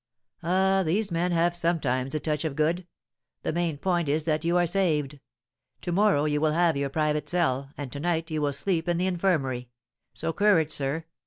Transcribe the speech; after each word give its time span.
"Ah, 0.41 0.81
these 0.83 1.11
men 1.11 1.31
have 1.31 1.55
sometimes 1.55 2.15
a 2.15 2.19
touch 2.19 2.43
of 2.43 2.55
good! 2.55 2.87
The 3.43 3.53
main 3.53 3.77
point 3.77 4.09
is 4.09 4.25
that 4.25 4.43
you 4.43 4.57
are 4.57 4.65
saved. 4.65 5.19
To 5.81 5.91
morrow 5.91 6.25
you 6.25 6.41
will 6.41 6.53
have 6.53 6.75
your 6.75 6.89
private 6.89 7.29
cell, 7.29 7.69
and 7.77 7.91
to 7.91 7.99
night 7.99 8.31
you 8.31 8.41
will 8.41 8.53
sleep 8.53 8.89
in 8.89 8.97
the 8.97 9.05
infirmary. 9.05 9.69
So, 10.15 10.33
courage, 10.33 10.71
sir. 10.71 11.05